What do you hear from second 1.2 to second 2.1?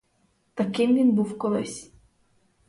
колись.